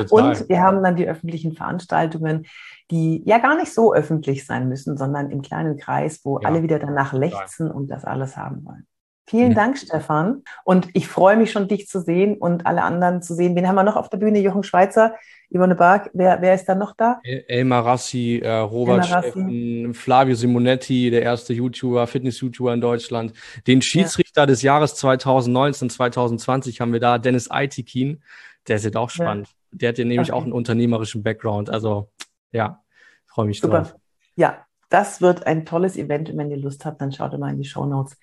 Und 0.09 0.49
wir 0.49 0.61
haben 0.61 0.83
dann 0.83 0.95
die 0.95 1.07
öffentlichen 1.07 1.53
Veranstaltungen, 1.53 2.45
die 2.91 3.23
ja 3.25 3.39
gar 3.39 3.55
nicht 3.55 3.73
so 3.73 3.93
öffentlich 3.93 4.45
sein 4.45 4.69
müssen, 4.69 4.97
sondern 4.97 5.31
im 5.31 5.41
kleinen 5.41 5.77
Kreis, 5.77 6.21
wo 6.23 6.39
ja. 6.39 6.47
alle 6.47 6.63
wieder 6.63 6.79
danach 6.79 7.13
lechzen 7.13 7.71
und 7.71 7.87
das 7.87 8.05
alles 8.05 8.37
haben 8.37 8.65
wollen. 8.65 8.87
Vielen 9.27 9.51
ja. 9.51 9.55
Dank, 9.55 9.77
Stefan. 9.79 10.43
Und 10.65 10.89
ich 10.93 11.07
freue 11.07 11.35
mich 11.35 11.51
schon, 11.51 11.67
dich 11.67 11.87
zu 11.87 11.99
sehen 11.99 12.37
und 12.37 12.67
alle 12.67 12.83
anderen 12.83 13.23
zu 13.23 13.33
sehen. 13.33 13.55
Wen 13.55 13.67
haben 13.67 13.75
wir 13.75 13.83
noch 13.83 13.95
auf 13.95 14.09
der 14.09 14.17
Bühne? 14.17 14.39
Jochen 14.39 14.63
Schweizer, 14.63 15.15
Yvonne 15.49 15.73
Bark. 15.73 16.11
Wer, 16.13 16.41
wer 16.41 16.53
ist 16.53 16.65
da 16.65 16.75
noch 16.75 16.95
da? 16.95 17.19
Elmar 17.23 17.85
Rassi, 17.85 18.41
äh, 18.43 18.49
Robert 18.57 19.07
Steffen, 19.07 19.95
Flavio 19.95 20.35
Simonetti, 20.35 21.09
der 21.09 21.23
erste 21.23 21.53
YouTuber, 21.53 22.05
Fitness-YouTuber 22.05 22.71
in 22.75 22.81
Deutschland. 22.81 23.33
Den 23.65 23.81
Schiedsrichter 23.81 24.43
ja. 24.43 24.45
des 24.45 24.61
Jahres 24.61 24.93
2019, 24.93 25.89
2020 25.89 26.79
haben 26.79 26.93
wir 26.93 26.99
da, 26.99 27.17
Dennis 27.17 27.49
Aitikin. 27.49 28.21
Der 28.67 28.77
ist 28.77 28.85
jetzt 28.85 28.97
auch 28.97 29.09
spannend. 29.09 29.47
Ja. 29.47 29.77
Der 29.77 29.89
hat 29.89 29.97
ja 29.97 30.05
nämlich 30.05 30.31
okay. 30.31 30.39
auch 30.39 30.43
einen 30.43 30.53
unternehmerischen 30.53 31.23
Background. 31.23 31.69
Also, 31.69 32.09
ja, 32.51 32.83
freue 33.25 33.45
mich 33.45 33.59
Super. 33.59 33.79
drauf. 33.81 33.95
Ja, 34.35 34.65
das 34.89 35.19
wird 35.19 35.45
ein 35.47 35.65
tolles 35.65 35.97
Event. 35.97 36.29
Und 36.29 36.37
wenn 36.37 36.51
ihr 36.51 36.57
Lust 36.57 36.85
habt, 36.85 37.01
dann 37.01 37.11
schaut 37.11 37.37
mal 37.37 37.51
in 37.51 37.57
die 37.57 37.67
Show 37.67 37.85
Notes. 37.85 38.17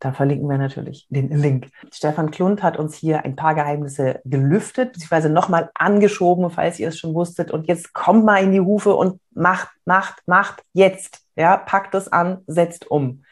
Da 0.00 0.12
verlinken 0.12 0.48
wir 0.48 0.58
natürlich 0.58 1.06
den 1.08 1.30
Link. 1.30 1.68
Stefan 1.92 2.30
Klund 2.30 2.62
hat 2.62 2.76
uns 2.76 2.96
hier 2.96 3.24
ein 3.24 3.36
paar 3.36 3.54
Geheimnisse 3.54 4.20
gelüftet, 4.24 4.92
beziehungsweise 4.92 5.30
nochmal 5.30 5.70
angeschoben, 5.74 6.50
falls 6.50 6.78
ihr 6.78 6.88
es 6.88 6.98
schon 6.98 7.14
wusstet. 7.14 7.50
Und 7.50 7.66
jetzt 7.66 7.92
kommt 7.92 8.24
mal 8.24 8.42
in 8.42 8.52
die 8.52 8.60
Hufe 8.60 8.94
und 8.94 9.20
macht, 9.32 9.68
macht, 9.84 10.22
macht 10.26 10.62
jetzt. 10.72 11.22
Ja, 11.36 11.56
packt 11.56 11.94
es 11.94 12.08
an, 12.08 12.42
setzt 12.46 12.90
um. 12.90 13.22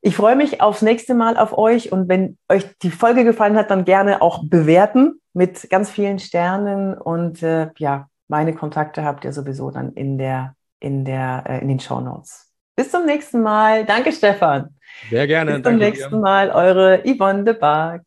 Ich 0.00 0.16
freue 0.16 0.36
mich 0.36 0.60
aufs 0.60 0.82
nächste 0.82 1.14
Mal 1.14 1.36
auf 1.36 1.56
euch 1.56 1.90
und 1.90 2.08
wenn 2.08 2.38
euch 2.48 2.64
die 2.82 2.90
Folge 2.90 3.24
gefallen 3.24 3.56
hat, 3.56 3.70
dann 3.70 3.84
gerne 3.84 4.22
auch 4.22 4.44
bewerten 4.44 5.20
mit 5.32 5.68
ganz 5.70 5.90
vielen 5.90 6.18
Sternen 6.18 6.94
und 6.94 7.42
äh, 7.42 7.70
ja, 7.78 8.08
meine 8.28 8.54
Kontakte 8.54 9.04
habt 9.04 9.24
ihr 9.24 9.32
sowieso 9.32 9.70
dann 9.70 9.92
in 9.92 10.18
der 10.18 10.54
in 10.80 11.04
der 11.04 11.44
äh, 11.48 11.60
in 11.60 11.68
den 11.68 11.80
Show 11.80 12.00
Notes. 12.00 12.52
Bis 12.76 12.90
zum 12.90 13.06
nächsten 13.06 13.40
Mal. 13.40 13.86
Danke, 13.86 14.12
Stefan. 14.12 14.76
Sehr 15.10 15.26
gerne. 15.26 15.54
Bis 15.54 15.62
zum 15.62 15.76
nächsten 15.76 16.14
dir. 16.14 16.20
Mal. 16.20 16.50
Eure 16.50 17.02
Yvonne 17.04 17.44
de 17.44 17.54
Barg. 17.54 18.02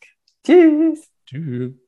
Tschüss. 0.46 1.10
Tschüss. 1.26 1.79